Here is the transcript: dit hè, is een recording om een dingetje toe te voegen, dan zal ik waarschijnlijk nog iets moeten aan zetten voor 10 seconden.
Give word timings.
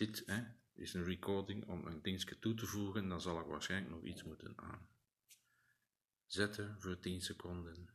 dit 0.00 0.22
hè, 0.26 0.42
is 0.74 0.94
een 0.94 1.04
recording 1.04 1.68
om 1.68 1.86
een 1.86 2.02
dingetje 2.02 2.38
toe 2.38 2.54
te 2.54 2.66
voegen, 2.66 3.08
dan 3.08 3.20
zal 3.20 3.40
ik 3.40 3.46
waarschijnlijk 3.46 3.94
nog 3.94 4.04
iets 4.04 4.22
moeten 4.22 4.52
aan 4.56 4.88
zetten 6.26 6.76
voor 6.78 6.98
10 6.98 7.20
seconden. 7.20 7.88